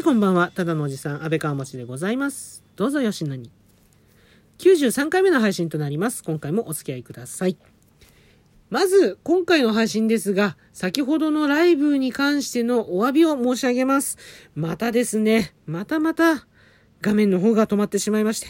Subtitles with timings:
[0.00, 0.50] はい、こんばんは。
[0.54, 2.64] ただのおじさん、安倍川町でございます。
[2.74, 3.50] どうぞよしなに。
[4.56, 6.24] 93回目の配信となります。
[6.24, 7.58] 今回もお付き合いください。
[8.70, 14.16] まず、今回の配信ですが、先ほどのライブに関してのお詫びを申し上げます。
[14.54, 16.46] またですね、またまた
[17.02, 18.46] 画面の方が止まってしまいまして、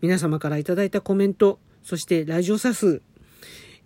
[0.00, 3.02] 皆様からいただいたコメント、そして来場者数、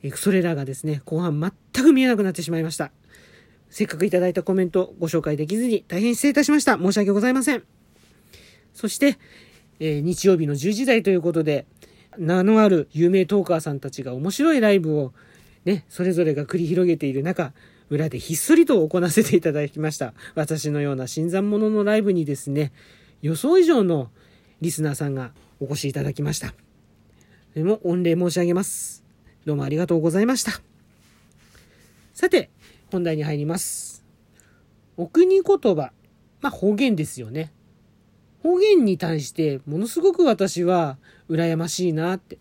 [0.02, 1.40] えそれらがですね、後半
[1.72, 2.92] 全く見えなくなってしまいました。
[3.76, 6.78] せっかくいただいたコメントご紹介できずに大変失礼いたしました。
[6.78, 7.62] 申し訳ございません。
[8.72, 9.18] そして、
[9.80, 11.66] えー日曜日の10時台ということで、
[12.16, 15.12] 名のある有名トーカーさんたちが面白いライブを
[15.66, 17.52] ね、それぞれが繰り広げている中、
[17.90, 20.14] 裏でひっそりと行わせていただきました。
[20.34, 22.72] 私のような新参者のライブにですね、
[23.20, 24.08] 予想以上の
[24.62, 26.54] リスナーさんがお越しいただきました。
[27.54, 29.04] でも御礼申し上げます。
[29.44, 30.62] どうもありがとうございました。
[32.14, 32.48] さて、
[32.90, 34.04] 本題に入ります。
[34.96, 35.92] お国言葉。
[36.40, 37.52] まあ方言ですよね。
[38.42, 40.98] 方言に対してものすごく私は
[41.28, 42.38] 羨ましいなって。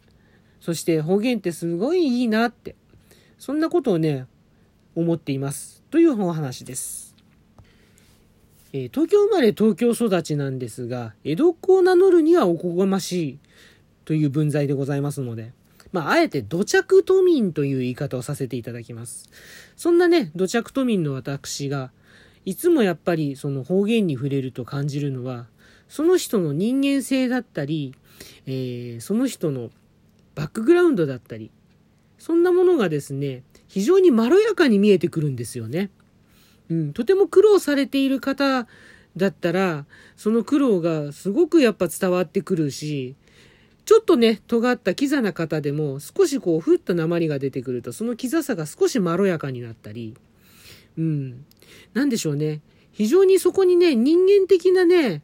[0.61, 2.75] そして方言ってすごいいいなって。
[3.37, 4.27] そんなことをね、
[4.95, 5.83] 思っています。
[5.91, 7.15] というお話です。
[8.73, 13.39] えー東京生まれ東京育ちなんですが、江戸っ子を名乗るにはおこがましい
[14.03, 15.53] という文在でございますので、
[15.95, 19.29] まあ、あえて土着都民という言い方をさせていただきます。
[19.77, 21.91] そんなね、土着都民の私が、
[22.43, 25.47] いつもやっぱりその方言に触れると感じるのは、
[25.87, 27.95] その人の人間性だったり、
[28.45, 29.69] えーその人の
[30.35, 31.49] バックグラウンドだったり、
[32.17, 35.91] そんなものがですね、非常にまろやかに見えてくるんですよね。
[36.69, 38.67] うん、とても苦労されている方
[39.15, 39.85] だったら、
[40.17, 43.15] その苦労がすごくやっぱ伝わってくるし、
[43.85, 50.15] ちょっとね、尖ったキザな方でも少しこう、ふっと鉛が出てくると、そのキザさが少しまろやかになったり、
[50.97, 51.45] うん、
[51.93, 52.61] なんでしょうね。
[52.91, 55.21] 非常にそこにね、人間的なね、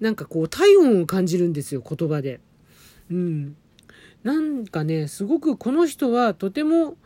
[0.00, 2.40] なんかこう、体温を感じるんですよ、言葉で。
[3.10, 3.56] うん。
[4.24, 6.96] なんかね、すごくこの人はとても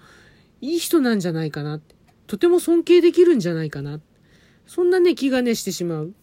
[0.63, 1.81] いい人なんじゃないかな。
[2.27, 4.01] とても尊敬できるんじゃないかな。
[4.67, 6.15] そんなね、気がねしてしまう。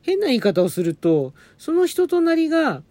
[0.00, 2.82] 変な言い方をすると、その人となりが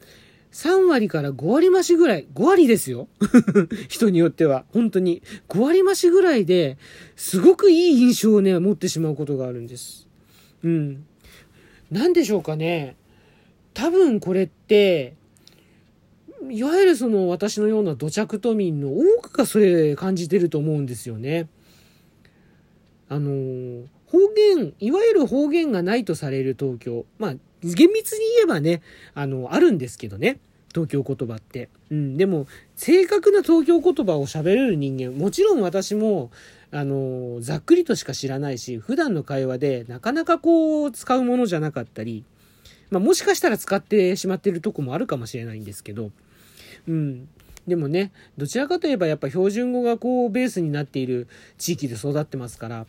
[0.51, 3.07] 3割から5割増しぐらい、5割ですよ。
[3.87, 4.65] 人によっては。
[4.69, 5.21] 本当に。
[5.47, 6.77] 5割増しぐらいで、
[7.15, 10.07] すごくいい印象をね、持ってしまうことがあるんです。
[10.63, 11.05] うん。
[11.89, 12.95] なんでしょうかね。
[13.73, 15.15] 多分これって、
[16.49, 21.47] いわゆるその私のような土着都民の多くがそれ感じてると思うんですよね。
[23.07, 27.05] あの、方言、いわゆる方言がないとされる東京。
[27.19, 28.81] まあ、厳密に言えばね、
[29.13, 30.39] あの、あるんですけどね。
[30.73, 31.69] 東京言葉って。
[31.89, 36.31] うん、でも、正確な東京言葉を喋れる人間、もちろん私も、
[36.71, 42.23] あの、ざっくりとしか知らないし、普段の会話でなかなかこう、使うものじゃなかったり、
[42.89, 46.11] まあ、もしかしたら使ってしまってるとこもあるかもしれないんですけど、
[46.87, 47.27] うん。
[47.67, 52.85] でもね、どちらかといえばやっぱ標準語がこうベースになっている地域で育ってますから、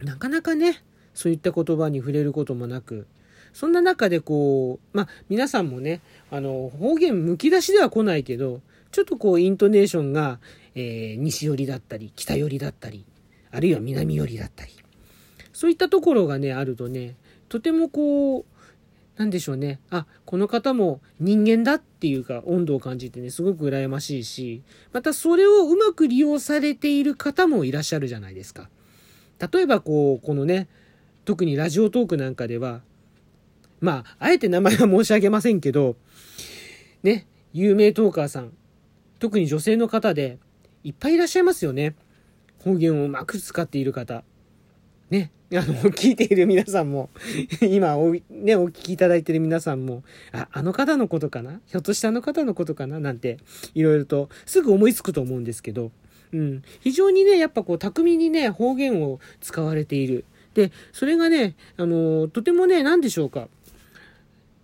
[0.00, 3.06] なかなかね、そういった言葉に触れることもなく、
[3.52, 6.00] そんな中でこう、まあ皆さんもね、
[6.30, 8.60] あの、方言むき出しでは来ないけど、
[8.92, 10.40] ちょっとこうイントネーションが、
[10.74, 13.04] えー西寄りだったり、北寄りだったり、
[13.50, 14.72] あるいは南寄りだったり、
[15.52, 17.16] そういったところがね、あるとね、
[17.48, 18.44] とてもこう、
[19.20, 19.80] なんでしょうね。
[19.90, 24.62] あ、この方も人間だっていうか温度を感じてね、すごく羨ましいし、
[24.92, 28.70] またそれをうまく利用されている方もいらっしゃるじゃないですか。
[29.52, 30.68] 例えばこう、このね、
[31.26, 32.80] 特にラジオトークなんかでは、
[33.80, 35.96] まあ、あえて名前は申し上げませんけど、
[37.02, 38.52] ね、有名トーカーさん、
[39.18, 40.38] 特に女性の方で、
[40.84, 41.94] いっぱいいらっしゃいますよね。
[42.62, 44.22] 方言をうまく使っている方。
[45.10, 47.10] ね、あの、聞いている皆さんも、
[47.60, 51.60] 今お、ね、お聞きいただいている皆さんも、あ、あの方のことかな？
[51.66, 53.00] ひょっとしてあの方のことかな？
[53.00, 53.38] なんて、
[53.74, 55.90] いろいろと、すぐ思いつくと思うんですけど、
[56.32, 56.62] うん。
[56.80, 60.24] 非常にね、やっぱこう、巧みにね、方言を使われている。
[60.54, 63.48] で、それがね、あの、とてもね、何でしょうか？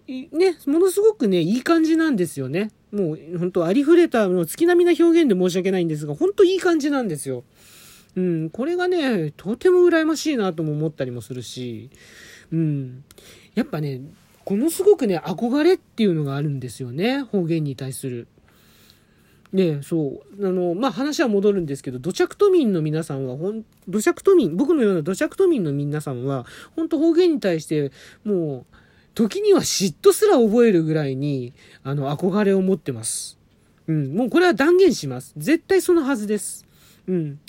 [0.08, 2.70] ね、ものすごくね、いい感じなんですよね。
[2.93, 7.44] もう、本当ありふれた、もう月並みな表現で申し訳ないんですが、本当いい感じなんですよ。
[8.14, 11.91] うん、これがね、とても羨ましいなとも思ったりもするし、
[12.53, 13.05] うん、
[13.55, 14.00] やっぱね、
[14.49, 18.29] ものすごくね、憧れっていうのがあるんですよね、方言に対する。
[19.52, 20.47] ねそう。
[20.47, 27.93] あの、まあ、話は戻るんですけど、土着都民の皆さんは、ほん、土着都民、僕のような土着都民の皆さんは、本当方言に対して、
[28.25, 28.76] もう、
[29.16, 33.38] 時には嫉妬すら覚えるぐらいに、あの、憧れを持ってます。
[33.88, 35.32] うん、もうこれは断言します。
[35.38, 36.66] 絶対そのはずです。
[37.08, 37.40] うん。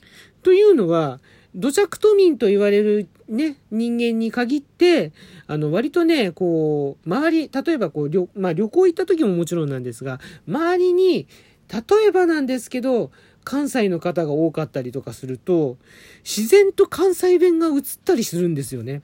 [0.44, 1.20] というのは、
[1.54, 5.12] 土着都民と言われるね、人間に限って、
[5.46, 11.28] あの、割とね、こう、周り、例えばこう、旅、まあ旅行行った時ももちろんなんですが、周りに、
[11.70, 13.12] 例えばなんですけど、
[13.44, 15.76] 関西の方が多かったりとかすると、
[16.24, 19.02] 自然と関西弁が移ったりするんですよね。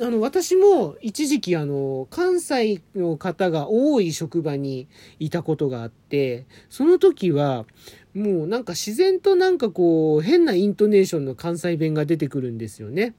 [0.00, 4.88] あの、私も一時期あの、関西の方が多い職場に
[5.18, 7.66] いたことがあって、その時は、
[8.14, 13.14] もうなんか自然となんかこう、変なイントネーションの関西弁が出てくるんですよね。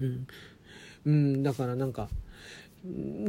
[0.00, 0.26] うん。
[1.04, 2.08] うん、だからなんか、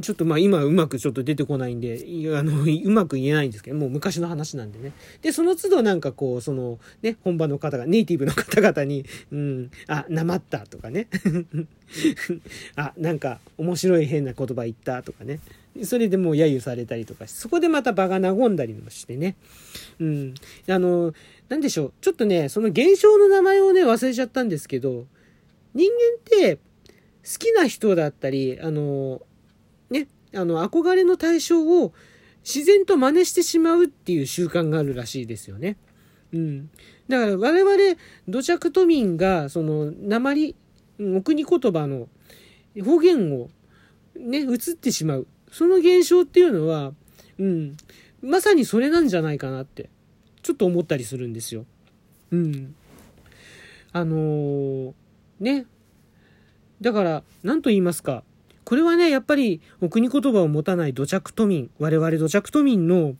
[0.01, 1.99] ちょっとまあ今うまくちょっと出てこないんで、
[2.35, 4.93] あの、うまく言えないんですけど、もう昔の話なんでね。
[5.21, 11.07] で、その都度なんかこう、そのね、本場の方が、ネイティブの方々に、うん、あ、なまったとかね。
[12.75, 15.39] あ、なんか面白い変な言葉言ったとかね。
[15.83, 19.35] それでもう揶揄されたりとかそこでまた場が和んだりもしてね。
[19.99, 20.33] うん。
[20.67, 21.13] あの、
[21.49, 21.93] なんでしょう。
[22.01, 25.05] ちょっとね、その現象の名前をね、忘れちゃったんですけど、
[25.75, 26.61] 人間って好
[27.37, 29.21] きな人だったり、あの、
[30.35, 31.93] あの、憧れの対象を
[32.43, 35.77] 自然と真似してしまうっていう習慣があるらしいですよね。
[36.33, 36.69] うん。
[37.07, 40.55] だから我々、土着都民が、その、鉛、
[40.99, 42.07] お国言葉の
[42.83, 43.49] 方言を
[44.15, 45.27] ね、移ってしまう。
[45.51, 46.93] その現象っていうのは、
[47.39, 47.77] うん、
[48.21, 49.89] まさにそれなんじゃないかなって、
[50.41, 51.65] ちょっと思ったりするんですよ。
[52.31, 52.75] うん。
[53.91, 54.93] あのー、
[55.39, 55.65] ね。
[56.81, 58.23] だから、何と言いますか。
[58.65, 63.15] これはね、やっぱり、お国言葉を持たない土着都民、我々土着都民の、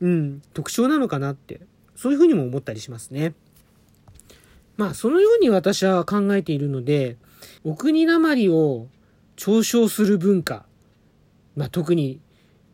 [0.00, 1.60] うん、特徴なのかなって、
[1.96, 3.34] そういうふうにも思ったりしますね。
[4.76, 7.16] まあ、そのように私は考えているので、
[7.64, 8.86] お国なまりを
[9.36, 10.64] 嘲笑する文化、
[11.56, 12.20] まあ、特に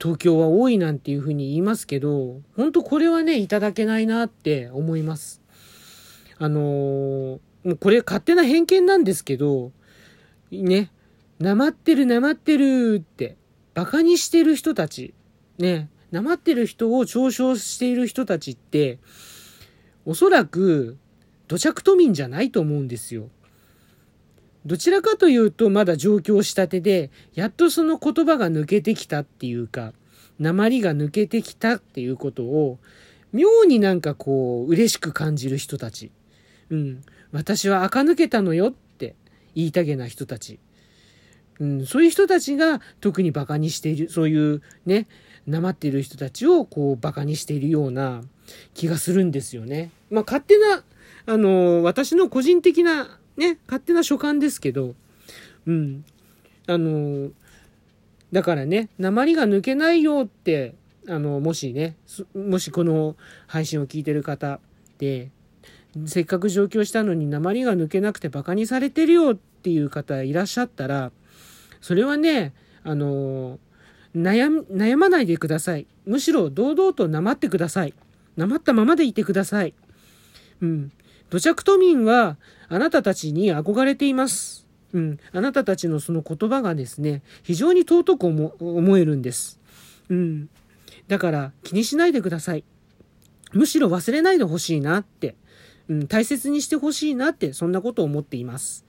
[0.00, 5.40] 東京は多いなんていうふうに言いますけど、本当これはね、いただけないなって思います。
[6.38, 9.72] あのー、もうこれ勝手な偏見なんですけど、
[10.50, 10.90] ね、
[11.44, 13.36] なまってるなまってるって、
[13.76, 15.12] 馬鹿にしてる人たち、
[15.58, 18.98] ね、なまってる人を嘲笑している人たちって、
[20.06, 20.96] おそらく
[21.46, 23.28] 土着都民じゃないと思うんですよ。
[24.64, 29.92] どちらかというとまだ上京したてで、やっとその言葉が抜けてきたっていうか、
[30.38, 32.78] 鉛が抜けてきたっていうことを、
[33.34, 36.10] 妙になんかこう、嬉しく感じる人たち。
[36.70, 37.02] うん。
[37.32, 39.14] 私は垢抜けたのよって
[39.54, 40.58] 言いたげな人たち。
[41.60, 45.06] うん、そういう人たちが特に馬鹿にしている、そういうね、
[45.46, 48.22] なまっている人たちをこう馬鹿にしているような
[48.74, 49.90] 気がするんですよね。
[50.10, 50.84] まあ勝手な、
[51.26, 54.94] あの、私の個人的なね、勝手な所感ですけど、
[55.66, 56.04] うん。
[56.66, 57.30] あの、
[58.32, 60.74] だからね、鉛が抜けないよって、
[61.08, 61.96] あの、もしね、
[62.34, 63.16] もしこの
[63.46, 64.60] 配信を聞いてる方
[64.98, 65.30] で、
[66.06, 71.12] せっかく上京したのに鉛が抜けなくてバカにされてるよっていう方いらっしゃったら、
[71.84, 73.58] それはね、あの、
[74.16, 75.86] 悩悩まないでください。
[76.06, 77.92] むしろ堂々となまってください。
[78.38, 79.74] なまったままでいてください。
[80.62, 80.92] うん。
[81.28, 82.38] 土着都民は
[82.70, 84.66] あなたたちに憧れています。
[84.94, 85.18] うん。
[85.30, 89.60] あなたたちのその言葉がですね、非常に尊く思えるんです。
[90.08, 90.48] うん。
[91.06, 92.64] だから気にしないでください。
[93.52, 95.36] むしろ忘れないでほしいなって、
[95.90, 98.86] うん、大切にしてほしいなって、そんなことを思っています。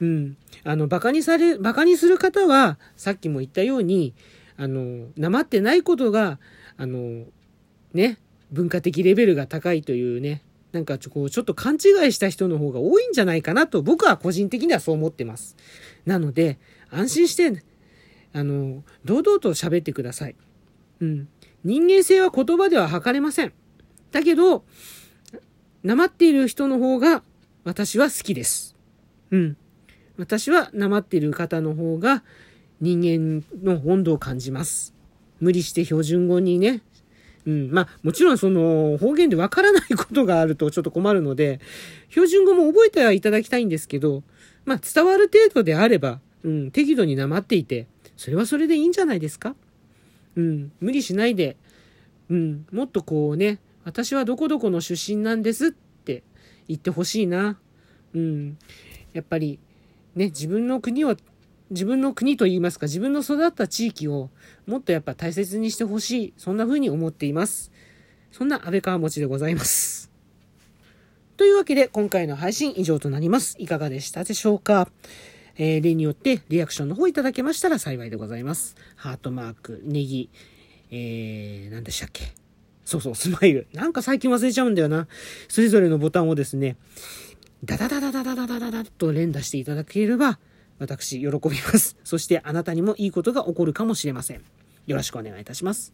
[0.00, 0.36] うん。
[0.64, 4.14] あの、馬鹿にされ、馬鹿にする方は、さっきも言ったように、
[4.56, 6.38] あの、なまってないことが、
[6.76, 7.24] あの、
[7.92, 8.18] ね、
[8.50, 15.56] 文化的レベルが高いというね、なんかちょこうちょっと勘違いした人の方が多いんじゃないかなと僕は個人的にはそう思ってます。
[16.04, 16.58] なので、
[16.90, 17.62] 安心して、
[18.32, 20.36] あの、堂々と喋ってください。
[21.00, 21.28] うん。
[21.64, 23.52] 人間性は言葉では測れません。
[24.12, 24.64] だけど、
[25.82, 27.22] なまっている人の方が
[27.64, 28.76] 私は好きです。
[29.30, 29.56] うん。
[30.16, 32.22] 私はなまっている方の方が
[32.80, 34.94] 人間の温度を感じます。
[35.40, 36.82] 無理して標準語にね、
[37.46, 37.70] うん。
[37.70, 41.60] まあ、もちろんその方言でわからないことがあると ちょっと困るので、
[42.10, 44.22] 標準語も覚えてはいただきたいんですけど、
[44.64, 49.54] まあ、伝わる程度であれば、うん、適度になまっていて、それはそれでいいんじゃないですか？
[50.36, 51.56] うん、無理しないで、
[52.28, 56.22] うん、もっとこうね、私はどこどこの出身なんですって
[56.68, 57.58] 言ってほしいな。
[58.14, 58.58] うん、
[59.12, 59.58] やっぱり、
[60.16, 61.16] ね、自分の国を
[61.70, 64.30] 自分の国といいますか、自分の育った地域を
[64.66, 66.34] もっとやっぱ大切にしてほしい。
[66.36, 67.70] そんな風に思っています。
[68.32, 70.10] そんな安倍川持ちでございます。
[71.36, 73.56] というわけで、今回の配信以上となります。
[73.58, 74.88] いかがでしたでしょうか？
[75.58, 78.76] えー、例によってリアクションの方いただけましたら幸いでございます。
[78.94, 80.30] ハートマーク、ネギ、
[80.90, 82.32] えー、何でしたっけ？
[82.84, 83.66] そうそう、スマイル。
[83.72, 85.08] なんか最近忘れちゃうんだよな。
[85.48, 86.76] それぞれのボタンをですね、
[87.64, 90.38] ダダダダダダダダダダと連打していただければ、
[90.78, 91.96] 私、喜びます。
[92.04, 94.42] そしてあなたにもいいことが起こるかもしれません。
[94.86, 95.92] よろしくお願いいたします。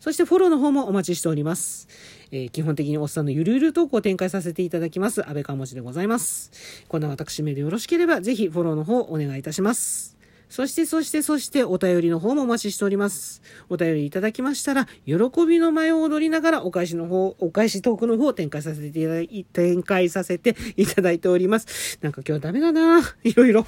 [0.00, 1.88] そしてフォローの方もお待ちしております。
[2.30, 5.26] えー、基本的におっさんのゆるゆるトークを展開させていただきます。
[5.26, 6.52] 安倍川文字でございます。
[6.88, 10.17] こんな私めでよろしければ、ぜひフォローの方お願いいたします。
[10.48, 13.42] そして、そして、そして、お便りの方もお待ちしております。
[13.68, 15.14] お便りいただきましたら、喜
[15.46, 21.98] びの舞を踊りながら、お返しの方、お返しトークの方を展開させていただい、展開させていただいております。
[22.02, 23.66] なんか今日はダメだなぁいろいろ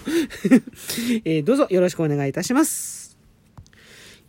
[1.25, 3.10] えー、どうぞよろしくお願いいたします。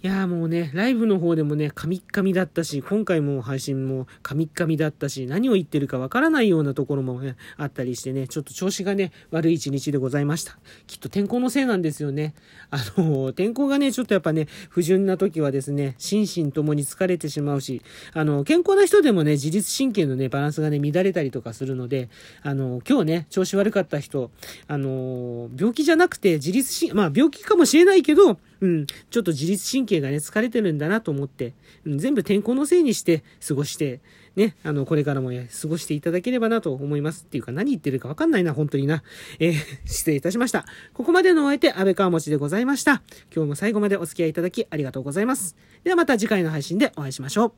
[0.03, 10.57] いやもうね、ライブの方でもね、カミッカミだったし、今回も配信もカミッカミだったし、何を言ってるかわからないようなところもね、あったりしてね、ちょっと調子がね、悪い一日でございました。
[10.87, 12.33] きっと天候のせいなんですよね。
[12.71, 22.09] あの、天候がね、ちょっとやっぱね、不純な時はですね、心身ともに疲れてしまうし、あの、健康な人でもね、自律神経のね、バランスがね、乱れたりとかするので、
[22.41, 24.31] あの、今日ね、調子悪かった人、
[24.67, 31.53] あの、病気じゃなくて自律神、まあ病気かもしれないけど、うん、ちょっと自律神経がね、疲れてるんだなと思って、
[31.85, 34.01] うん、全部天候のせいにして過ごして、
[34.35, 37.25] ね、あの、これからも過ごしていただければなと思います。
[37.25, 39.03] っていうか何言ってるかわかんないな、本当にな。
[39.39, 39.53] えー、
[39.85, 40.65] 失礼いたしました。
[40.93, 43.01] ここまでのお相手、安倍川持でございました。
[43.35, 45.55] 今日も最後までお付き合いいただきありがとうございます。
[45.83, 47.55] ではまた次回の配信でお会いしましょ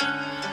[0.00, 0.43] う。